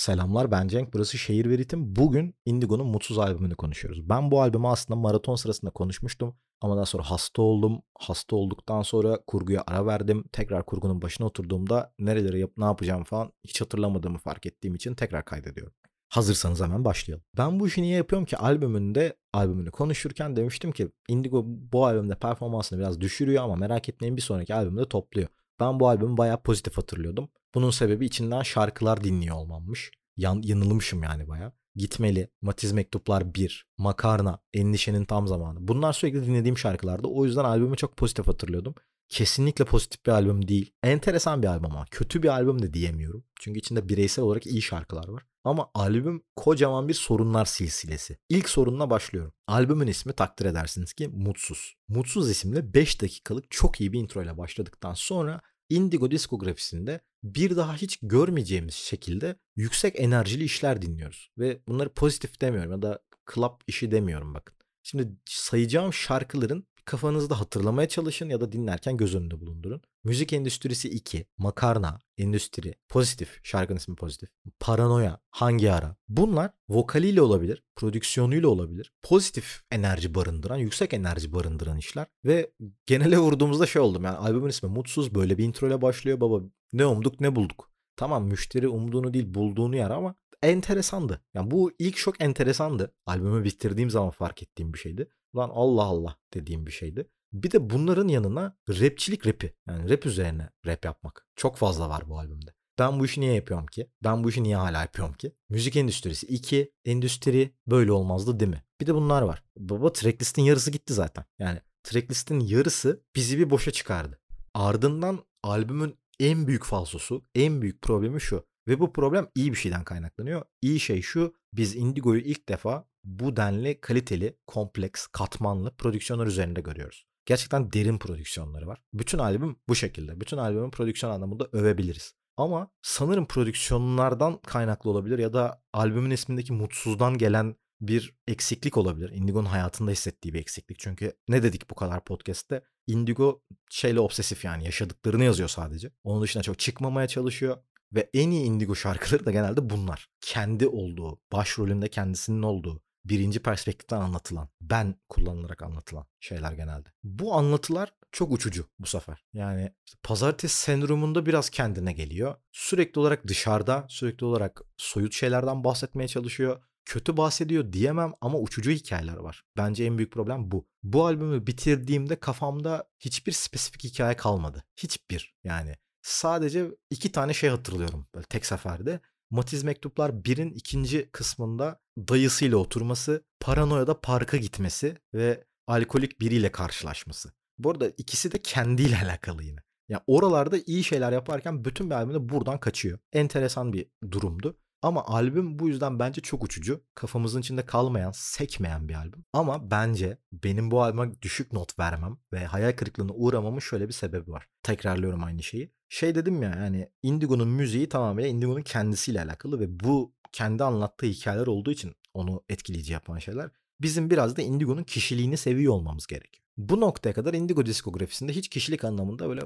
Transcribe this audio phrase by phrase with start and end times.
[0.00, 0.94] Selamlar ben Cenk.
[0.94, 1.96] Burası Şehir ve Ritim.
[1.96, 4.08] Bugün Indigo'nun Mutsuz albümünü konuşuyoruz.
[4.08, 6.36] Ben bu albümü aslında maraton sırasında konuşmuştum.
[6.60, 7.82] Ama daha sonra hasta oldum.
[7.98, 10.24] Hasta olduktan sonra kurguya ara verdim.
[10.32, 15.24] Tekrar kurgunun başına oturduğumda nereleri yap ne yapacağım falan hiç hatırlamadığımı fark ettiğim için tekrar
[15.24, 15.72] kaydediyorum.
[16.08, 17.24] Hazırsanız hemen başlayalım.
[17.38, 22.78] Ben bu işi niye yapıyorum ki albümünde albümünü konuşurken demiştim ki Indigo bu albümde performansını
[22.78, 25.28] biraz düşürüyor ama merak etmeyin bir sonraki albümde topluyor.
[25.60, 27.28] Ben bu albümü bayağı pozitif hatırlıyordum.
[27.54, 29.90] Bunun sebebi içinden şarkılar dinliyor olmammış.
[30.16, 31.52] Yan, yanılmışım yani bayağı.
[31.74, 35.68] Gitmeli, Matiz Mektuplar 1, Makarna, Endişenin Tam Zamanı.
[35.68, 37.08] Bunlar sürekli dinlediğim şarkılardı.
[37.08, 38.74] O yüzden albümü çok pozitif hatırlıyordum.
[39.08, 40.72] Kesinlikle pozitif bir albüm değil.
[40.82, 43.24] Enteresan bir albüm ama kötü bir albüm de diyemiyorum.
[43.40, 45.22] Çünkü içinde bireysel olarak iyi şarkılar var.
[45.44, 48.18] Ama albüm kocaman bir sorunlar silsilesi.
[48.28, 49.32] İlk sorunla başlıyorum.
[49.46, 51.74] Albümün ismi takdir edersiniz ki Mutsuz.
[51.88, 57.76] Mutsuz isimli 5 dakikalık çok iyi bir intro ile başladıktan sonra Indigo diskografisinde bir daha
[57.76, 61.30] hiç görmeyeceğimiz şekilde yüksek enerjili işler dinliyoruz.
[61.38, 63.02] Ve bunları pozitif demiyorum ya da
[63.34, 64.56] club işi demiyorum bakın.
[64.82, 69.82] Şimdi sayacağım şarkıların kafanızda hatırlamaya çalışın ya da dinlerken göz önünde bulundurun.
[70.04, 74.28] Müzik Endüstrisi 2, Makarna, Endüstri, Pozitif, şarkının ismi Pozitif,
[74.60, 75.96] Paranoya, Hangi Ara.
[76.08, 78.92] Bunlar vokaliyle olabilir, prodüksiyonuyla olabilir.
[79.02, 82.06] Pozitif enerji barındıran, yüksek enerji barındıran işler.
[82.24, 82.50] Ve
[82.86, 86.40] genele vurduğumuzda şey oldum yani albümün ismi Mutsuz böyle bir intro ile başlıyor baba.
[86.72, 87.70] Ne umduk ne bulduk.
[87.96, 91.20] Tamam müşteri umduğunu değil bulduğunu yer ama enteresandı.
[91.34, 92.94] Yani bu ilk şok enteresandı.
[93.06, 95.08] Albümü bitirdiğim zaman fark ettiğim bir şeydi.
[95.36, 97.10] Lan Allah Allah dediğim bir şeydi.
[97.32, 99.54] Bir de bunların yanına rapçilik rapi.
[99.68, 101.26] Yani rap üzerine rap yapmak.
[101.36, 102.54] Çok fazla var bu albümde.
[102.78, 103.90] Ben bu işi niye yapıyorum ki?
[104.04, 105.32] Ben bu işi niye hala yapıyorum ki?
[105.48, 108.64] Müzik endüstrisi 2, endüstri böyle olmazdı değil mi?
[108.80, 109.44] Bir de bunlar var.
[109.56, 111.24] Baba tracklistin yarısı gitti zaten.
[111.38, 114.20] Yani tracklistin yarısı bizi bir boşa çıkardı.
[114.54, 118.46] Ardından albümün en büyük falsosu, en büyük problemi şu.
[118.68, 120.42] Ve bu problem iyi bir şeyden kaynaklanıyor.
[120.62, 127.06] İyi şey şu, biz Indigo'yu ilk defa bu denli kaliteli, kompleks, katmanlı prodüksiyonlar üzerinde görüyoruz.
[127.26, 128.82] Gerçekten derin prodüksiyonları var.
[128.92, 130.20] Bütün albüm bu şekilde.
[130.20, 132.14] Bütün albümün prodüksiyon anlamında övebiliriz.
[132.36, 139.10] Ama sanırım prodüksiyonlardan kaynaklı olabilir ya da albümün ismindeki mutsuzdan gelen bir eksiklik olabilir.
[139.10, 140.78] Indigo'nun hayatında hissettiği bir eksiklik.
[140.78, 142.62] Çünkü ne dedik bu kadar podcast'te?
[142.86, 145.90] Indigo şeyle obsesif yani yaşadıklarını yazıyor sadece.
[146.04, 147.56] Onun dışında çok çıkmamaya çalışıyor.
[147.92, 150.08] Ve en iyi Indigo şarkıları da genelde bunlar.
[150.20, 156.88] Kendi olduğu, başrolünde kendisinin olduğu, birinci perspektiften anlatılan, ben kullanılarak anlatılan şeyler genelde.
[157.04, 159.24] Bu anlatılar çok uçucu bu sefer.
[159.32, 159.72] Yani
[160.02, 162.34] pazartesi sendromunda biraz kendine geliyor.
[162.52, 166.62] Sürekli olarak dışarıda, sürekli olarak soyut şeylerden bahsetmeye çalışıyor.
[166.84, 169.42] Kötü bahsediyor diyemem ama uçucu hikayeler var.
[169.56, 170.68] Bence en büyük problem bu.
[170.82, 174.64] Bu albümü bitirdiğimde kafamda hiçbir spesifik hikaye kalmadı.
[174.76, 175.76] Hiçbir yani.
[176.02, 179.00] Sadece iki tane şey hatırlıyorum böyle tek seferde.
[179.30, 187.32] Matiz Mektuplar 1'in ikinci kısmında dayısıyla oturması, paranoyada parka gitmesi ve alkolik biriyle karşılaşması.
[187.58, 189.60] Bu arada ikisi de kendiyle alakalı yine.
[189.88, 192.98] Yani oralarda iyi şeyler yaparken bütün bir albümde buradan kaçıyor.
[193.12, 194.58] Enteresan bir durumdu.
[194.82, 196.84] Ama albüm bu yüzden bence çok uçucu.
[196.94, 199.24] Kafamızın içinde kalmayan, sekmeyen bir albüm.
[199.32, 204.30] Ama bence benim bu albüme düşük not vermem ve hayal kırıklığına uğramamın şöyle bir sebebi
[204.30, 204.48] var.
[204.62, 205.72] Tekrarlıyorum aynı şeyi.
[205.88, 211.46] Şey dedim ya yani Indigo'nun müziği tamamen Indigo'nun kendisiyle alakalı ve bu kendi anlattığı hikayeler
[211.46, 213.50] olduğu için onu etkileyici yapan şeyler.
[213.80, 216.44] Bizim biraz da Indigo'nun kişiliğini seviyor olmamız gerekiyor.
[216.56, 219.42] Bu noktaya kadar Indigo diskografisinde hiç kişilik anlamında böyle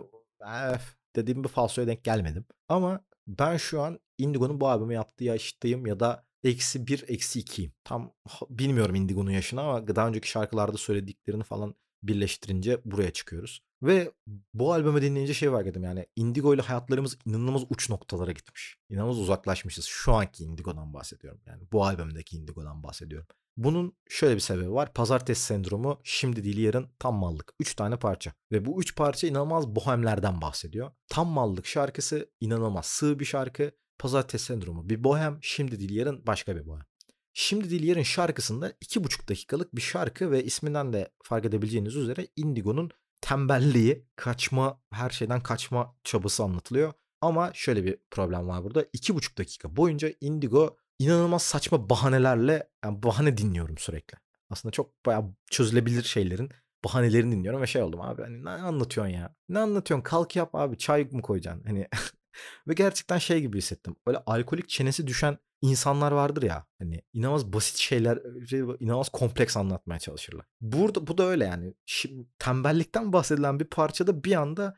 [1.16, 2.45] dediğim bir falsoya denk gelmedim.
[2.69, 7.73] Ama ben şu an Indigo'nun bu albümü yaptığı yaştayım ya da eksi bir, eksi ikiyim.
[7.85, 8.13] Tam
[8.51, 13.63] bilmiyorum Indigo'nun yaşını ama daha önceki şarkılarda söylediklerini falan birleştirince buraya çıkıyoruz.
[13.83, 14.13] Ve
[14.55, 18.77] bu albümü dinleyince şey fark ettim yani Indigo ile hayatlarımız inanılmaz uç noktalara gitmiş.
[18.91, 19.85] İnanılmaz uzaklaşmışız.
[19.85, 21.41] Şu anki Indigo'dan bahsediyorum.
[21.47, 23.29] Yani bu albümdeki Indigo'dan bahsediyorum.
[23.57, 24.93] Bunun şöyle bir sebebi var.
[24.93, 27.55] Pazartesi sendromu şimdi değil yarın tam mallık.
[27.61, 28.33] 3 tane parça.
[28.53, 30.91] Ve bu 3 parça inanılmaz bohemlerden bahsediyor.
[31.09, 33.73] Tam mallık şarkısı inanılmaz sığ bir şarkı.
[33.99, 35.38] Pazartesi sendromu bir bohem.
[35.43, 36.84] Şimdi değil yarın başka bir bohem.
[37.33, 42.91] Şimdi değil yarın şarkısında 2,5 dakikalık bir şarkı ve isminden de fark edebileceğiniz üzere Indigo'nun
[43.21, 46.92] tembelliği, kaçma, her şeyden kaçma çabası anlatılıyor.
[47.21, 48.83] Ama şöyle bir problem var burada.
[48.83, 54.19] 2,5 dakika boyunca Indigo inanılmaz saçma bahanelerle yani bahane dinliyorum sürekli.
[54.51, 56.51] Aslında çok bayağı çözülebilir şeylerin
[56.84, 59.36] bahanelerini dinliyorum ve şey oldum abi hani ne anlatıyorsun ya?
[59.48, 60.03] Ne anlatıyorsun?
[60.03, 61.65] Kalk yap abi çay mı koyacaksın?
[61.66, 61.89] Hani
[62.69, 63.97] ve gerçekten şey gibi hissettim.
[64.07, 66.66] Böyle alkolik çenesi düşen insanlar vardır ya.
[66.78, 70.47] Hani inanılmaz basit şeyler, şey, inanılmaz kompleks anlatmaya çalışırlar.
[70.60, 71.75] Burada bu da öyle yani.
[71.86, 74.77] Şimdi tembellikten bahsedilen bir parçada bir anda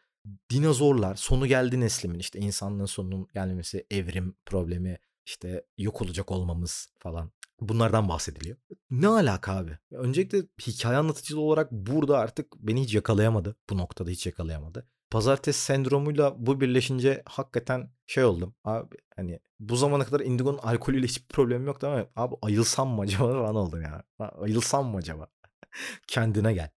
[0.51, 7.31] dinozorlar, sonu geldi neslimin işte insanlığın sonunun gelmesi, evrim problemi, işte yok olacak olmamız falan.
[7.61, 8.57] Bunlardan bahsediliyor.
[8.91, 9.79] Ne alaka abi?
[9.91, 13.57] Öncelikle hikaye anlatıcılığı olarak burada artık beni hiç yakalayamadı.
[13.71, 14.89] Bu noktada hiç yakalayamadı.
[15.11, 18.55] Pazartesi sendromuyla bu birleşince hakikaten şey oldum.
[18.65, 23.33] Abi hani bu zamana kadar Indigo'nun alkolüyle hiçbir problemim yoktu ama abi ayılsam mı acaba
[23.33, 24.03] falan oldum ya.
[24.19, 25.27] Ayılsam mı acaba?
[26.07, 26.71] Kendine gel.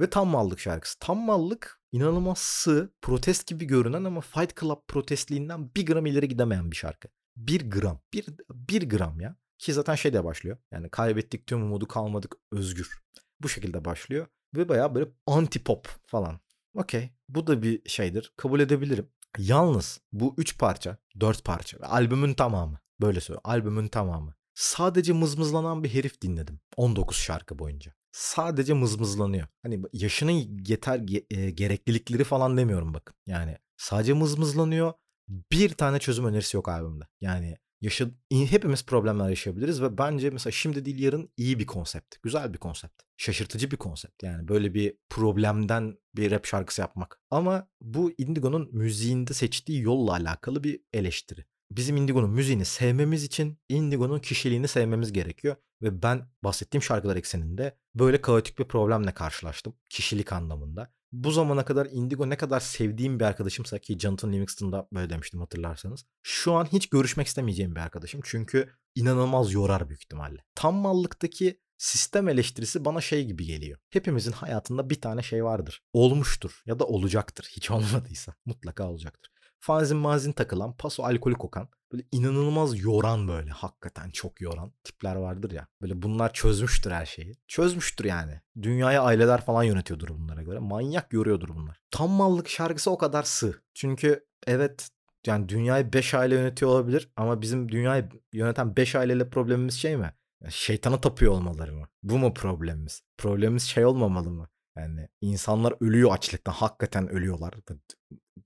[0.00, 0.98] Ve tam mallık şarkısı.
[0.98, 6.70] Tam mallık inanılmaz sığ, protest gibi görünen ama Fight Club protestliğinden bir gram ileri gidemeyen
[6.70, 7.08] bir şarkı.
[7.36, 8.00] Bir gram.
[8.12, 9.36] Bir, bir gram ya.
[9.58, 10.56] Ki zaten şey de başlıyor.
[10.72, 13.00] Yani kaybettik tüm umudu kalmadık özgür.
[13.40, 14.26] Bu şekilde başlıyor.
[14.56, 16.40] Ve baya böyle anti pop falan.
[16.74, 17.10] Okey.
[17.28, 18.32] Bu da bir şeydir.
[18.36, 19.08] Kabul edebilirim.
[19.38, 22.80] Yalnız bu üç parça, dört parça ve albümün tamamı.
[23.00, 23.50] Böyle söylüyorum.
[23.50, 24.34] Albümün tamamı.
[24.54, 26.60] Sadece mızmızlanan bir herif dinledim.
[26.76, 27.94] 19 şarkı boyunca.
[28.12, 29.46] Sadece mızmızlanıyor.
[29.62, 31.00] Hani yaşının yeter
[31.30, 33.16] e, gereklilikleri falan demiyorum bakın.
[33.26, 34.92] Yani sadece mızmızlanıyor.
[35.28, 37.04] Bir tane çözüm önerisi yok albümde.
[37.20, 42.16] Yani yaşa, hepimiz problemler yaşayabiliriz ve bence mesela şimdi değil yarın iyi bir konsept.
[42.22, 43.02] Güzel bir konsept.
[43.16, 44.22] Şaşırtıcı bir konsept.
[44.22, 47.20] Yani böyle bir problemden bir rap şarkısı yapmak.
[47.30, 51.44] Ama bu Indigo'nun müziğinde seçtiği yolla alakalı bir eleştiri.
[51.70, 55.56] Bizim Indigo'nun müziğini sevmemiz için Indigo'nun kişiliğini sevmemiz gerekiyor.
[55.82, 59.74] Ve ben bahsettiğim şarkılar ekseninde böyle kaotik bir problemle karşılaştım.
[59.88, 65.10] Kişilik anlamında bu zamana kadar Indigo ne kadar sevdiğim bir arkadaşımsa ki Jonathan Livingston'da böyle
[65.10, 66.04] demiştim hatırlarsanız.
[66.22, 68.20] Şu an hiç görüşmek istemeyeceğim bir arkadaşım.
[68.24, 70.44] Çünkü inanılmaz yorar büyük ihtimalle.
[70.54, 73.78] Tam mallıktaki sistem eleştirisi bana şey gibi geliyor.
[73.90, 75.82] Hepimizin hayatında bir tane şey vardır.
[75.92, 77.50] Olmuştur ya da olacaktır.
[77.56, 84.10] Hiç olmadıysa mutlaka olacaktır fanzin mazin takılan, paso alkolü kokan, böyle inanılmaz yoran böyle hakikaten
[84.10, 85.66] çok yoran tipler vardır ya.
[85.82, 87.34] Böyle bunlar çözmüştür her şeyi.
[87.48, 88.40] Çözmüştür yani.
[88.62, 90.58] Dünyayı aileler falan yönetiyordur bunlara göre.
[90.58, 91.80] Manyak yoruyordur bunlar.
[91.90, 93.62] Tam mallık şarkısı o kadar sığ.
[93.74, 94.90] Çünkü evet
[95.26, 100.14] yani dünyayı 5 aile yönetiyor olabilir ama bizim dünyayı yöneten 5 aileyle problemimiz şey mi?
[100.48, 101.88] Şeytana tapıyor olmaları mı?
[102.02, 103.02] Bu mu problemimiz?
[103.18, 104.48] Problemimiz şey olmamalı mı?
[104.76, 106.52] Yani insanlar ölüyor açlıktan.
[106.52, 107.54] Hakikaten ölüyorlar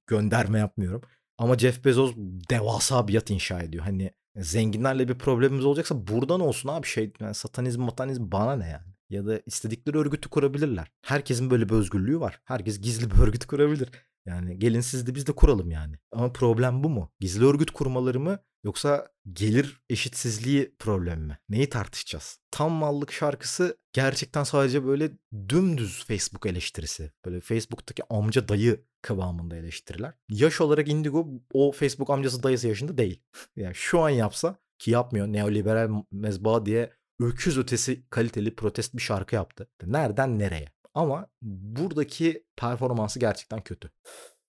[0.06, 1.02] gönderme yapmıyorum.
[1.38, 2.14] Ama Jeff Bezos
[2.50, 3.84] devasa bir yat inşa ediyor.
[3.84, 8.94] Hani zenginlerle bir problemimiz olacaksa buradan olsun abi şey yani satanizm matanizm bana ne yani.
[9.10, 10.90] Ya da istedikleri örgütü kurabilirler.
[11.02, 12.40] Herkesin böyle bir özgürlüğü var.
[12.44, 13.88] Herkes gizli bir örgüt kurabilir.
[14.26, 15.96] Yani gelin siz biz de kuralım yani.
[16.12, 17.12] Ama problem bu mu?
[17.20, 21.38] Gizli örgüt kurmaları mı yoksa gelir eşitsizliği problemi mi?
[21.48, 22.38] Neyi tartışacağız?
[22.50, 25.10] Tam mallık şarkısı gerçekten sadece böyle
[25.48, 27.12] dümdüz Facebook eleştirisi.
[27.24, 30.14] Böyle Facebook'taki amca dayı kıvamında eleştiriler.
[30.28, 33.22] Yaş olarak Indigo o Facebook amcası dayısı yaşında değil.
[33.56, 39.34] yani şu an yapsa ki yapmıyor neoliberal mezba diye öküz ötesi kaliteli protest bir şarkı
[39.34, 39.68] yaptı.
[39.82, 40.73] Nereden nereye?
[40.94, 43.90] Ama buradaki performansı gerçekten kötü.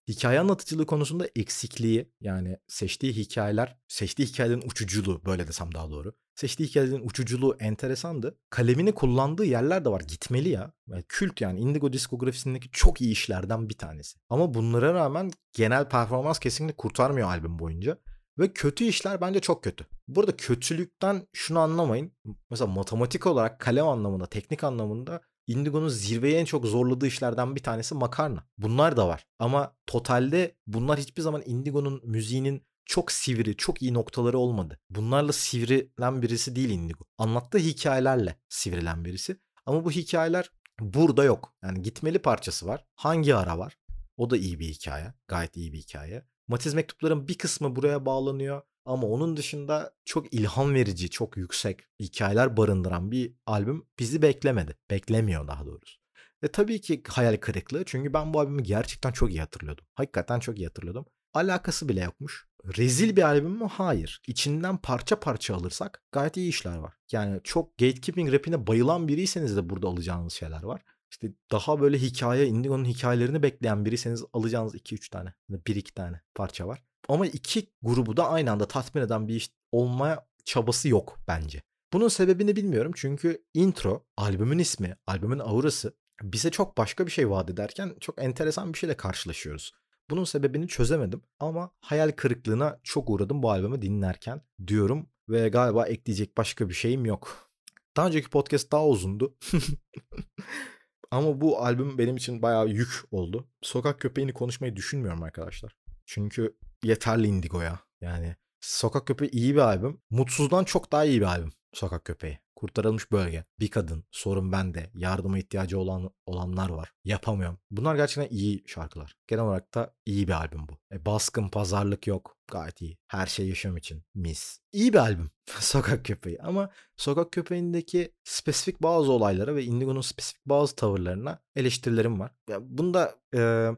[0.08, 6.14] Hikaye anlatıcılığı konusunda eksikliği yani seçtiği hikayeler, seçtiği hikayelerin uçuculuğu böyle desem daha doğru.
[6.36, 8.38] Seçtiği hikayelerin uçuculuğu enteresandı.
[8.50, 10.02] Kalemini kullandığı yerler de var.
[10.02, 10.72] Gitmeli ya.
[10.88, 14.18] Yani kült yani Indigo diskografisindeki çok iyi işlerden bir tanesi.
[14.30, 17.98] Ama bunlara rağmen genel performans kesinlikle kurtarmıyor albüm boyunca.
[18.40, 19.86] Ve kötü işler bence çok kötü.
[20.08, 22.12] Burada kötülükten şunu anlamayın.
[22.50, 27.96] Mesela matematik olarak kalem anlamında, teknik anlamında Indigo'nun zirveyi en çok zorladığı işlerden bir tanesi
[27.96, 28.44] makarna.
[28.58, 29.26] Bunlar da var.
[29.40, 34.80] Ama totalde bunlar hiçbir zaman Indigo'nun müziğinin çok sivri, çok iyi noktaları olmadı.
[34.90, 37.06] Bunlarla sivrilen birisi değil Indigo.
[37.18, 39.38] Anlattığı hikayelerle sivrilen birisi.
[39.66, 41.54] Ama bu hikayeler burada yok.
[41.64, 42.86] Yani gitmeli parçası var.
[42.96, 43.78] Hangi ara var?
[44.18, 45.14] O da iyi bir hikaye.
[45.28, 46.26] Gayet iyi bir hikaye.
[46.48, 48.62] Matiz mektupların bir kısmı buraya bağlanıyor.
[48.86, 54.78] Ama onun dışında çok ilham verici, çok yüksek hikayeler barındıran bir albüm bizi beklemedi.
[54.92, 56.00] Beklemiyor daha doğrusu.
[56.44, 59.86] Ve tabii ki hayal kırıklığı çünkü ben bu albümü gerçekten çok iyi hatırlıyordum.
[59.96, 61.06] Hakikaten çok iyi hatırlıyordum.
[61.34, 62.48] Alakası bile yokmuş.
[62.78, 63.68] Rezil bir albüm mü?
[63.72, 64.22] Hayır.
[64.28, 66.94] İçinden parça parça alırsak gayet iyi işler var.
[67.12, 70.82] Yani çok gatekeeping rapine bayılan biriyseniz de burada alacağınız şeyler var.
[71.16, 76.84] İşte daha böyle hikaye, Indigo'nun hikayelerini bekleyen biriyseniz alacağınız 2-3 tane, 1-2 tane parça var.
[77.10, 81.62] Ama iki grubu da aynı anda tatmin eden bir iş olmaya çabası yok bence.
[81.94, 87.50] Bunun sebebini bilmiyorum çünkü intro, albümün ismi, albümün aurası bize çok başka bir şey vaat
[87.50, 89.74] ederken çok enteresan bir şeyle karşılaşıyoruz.
[90.10, 96.38] Bunun sebebini çözemedim ama hayal kırıklığına çok uğradım bu albümü dinlerken diyorum ve galiba ekleyecek
[96.38, 97.50] başka bir şeyim yok.
[97.98, 99.36] Daha önceki podcast daha uzundu.
[101.12, 103.48] ama bu albüm benim için bayağı yük oldu.
[103.62, 105.76] Sokak köpeğini konuşmayı düşünmüyorum arkadaşlar.
[106.06, 107.80] Çünkü yeterli Indigo'ya.
[108.02, 110.02] Yani Sokak Köpeği iyi bir albüm.
[110.10, 111.52] Mutsuz'dan çok daha iyi bir albüm.
[111.76, 112.40] Sokak Köpeği.
[112.56, 113.46] Kurtarılmış bölge.
[113.60, 114.04] Bir kadın.
[114.12, 114.92] Sorun bende.
[114.96, 116.94] Yardıma ihtiyacı olan olanlar var.
[117.04, 117.60] Yapamıyorum.
[117.72, 119.16] Bunlar gerçekten iyi şarkılar.
[119.28, 120.78] Genel olarak da iyi bir albüm bu.
[120.92, 122.38] E, baskın pazarlık yok.
[122.52, 122.98] Gayet iyi.
[123.08, 124.04] Her şey yaşam için.
[124.16, 124.60] Mis.
[124.74, 125.32] İyi bir albüm.
[125.60, 126.42] Sokak Köpeği.
[126.42, 132.32] Ama Sokak Köpeği'ndeki spesifik bazı olaylara ve Indigo'nun spesifik bazı tavırlarına eleştirilerim var.
[132.50, 133.70] Ya bunda e,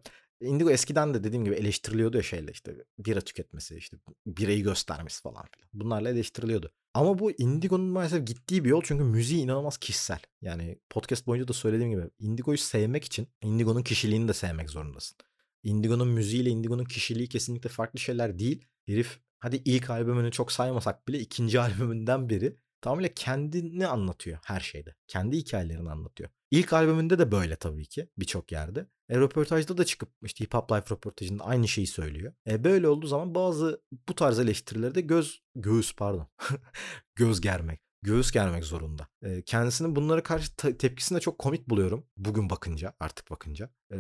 [0.42, 5.46] Indigo eskiden de dediğim gibi eleştiriliyordu ya şeyle işte bira tüketmesi, işte birayı göstermesi falan
[5.56, 5.70] filan.
[5.74, 6.72] Bunlarla eleştiriliyordu.
[6.98, 10.20] Ama bu Indigo'nun maalesef gittiği bir yol çünkü müziği inanılmaz kişisel.
[10.42, 15.18] Yani podcast boyunca da söylediğim gibi Indigo'yu sevmek için Indigo'nun kişiliğini de sevmek zorundasın.
[15.64, 18.66] Indigo'nun müziğiyle Indigo'nun kişiliği kesinlikle farklı şeyler değil.
[18.86, 24.96] Herif hadi ilk albümünü çok saymasak bile ikinci albümünden biri tamamıyla kendini anlatıyor her şeyde.
[25.08, 26.30] Kendi hikayelerini anlatıyor.
[26.52, 28.88] İlk albümünde de böyle tabii ki birçok yerde.
[29.10, 32.34] E, röportajda da çıkıp işte Hip Hop Life röportajında aynı şeyi söylüyor.
[32.48, 36.28] E, böyle olduğu zaman bazı bu tarz eleştirileri de göz, göğüs pardon,
[37.16, 39.08] göz germek, göğüs germek zorunda.
[39.22, 42.06] E, kendisinin bunlara karşı te- tepkisini de çok komik buluyorum.
[42.18, 43.70] Bugün bakınca, artık bakınca.
[43.92, 43.98] E,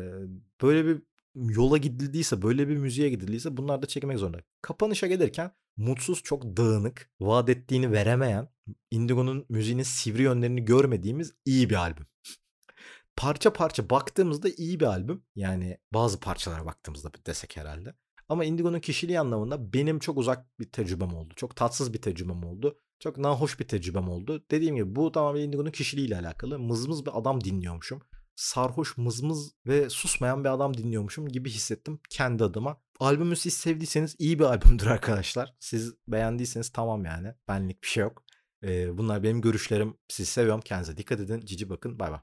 [0.62, 1.01] böyle bir
[1.50, 4.38] yola gidildiyse, böyle bir müziğe gidildiyse bunlar da çekmek zorunda.
[4.62, 8.50] Kapanışa gelirken mutsuz, çok dağınık, vaat ettiğini veremeyen,
[8.91, 12.06] Indigo'nun müziğinin sivri yönlerini görmediğimiz iyi bir albüm
[13.17, 15.24] parça parça baktığımızda iyi bir albüm.
[15.36, 17.94] Yani bazı parçalara baktığımızda desek herhalde.
[18.29, 21.34] Ama Indigo'nun kişiliği anlamında benim çok uzak bir tecrübem oldu.
[21.36, 22.79] Çok tatsız bir tecrübem oldu.
[23.00, 24.46] Çok nahoş bir tecrübem oldu.
[24.51, 26.60] Dediğim gibi bu tamamen Indigo'nun kişiliğiyle alakalı.
[26.60, 28.01] Mızmız bir adam dinliyormuşum.
[28.38, 32.82] Sarhoş, mızmız ve susmayan bir adam dinliyormuşum gibi hissettim kendi adıma.
[33.00, 35.56] Albümü siz sevdiyseniz iyi bir albümdür arkadaşlar.
[35.60, 37.34] Siz beğendiyseniz tamam yani.
[37.48, 38.24] Benlik bir şey yok.
[38.98, 39.98] Bunlar benim görüşlerim.
[40.08, 40.62] Sizi seviyorum.
[40.62, 41.41] Kendinize dikkat edin.
[41.46, 42.00] Cici bakın.
[42.00, 42.20] Bay bay.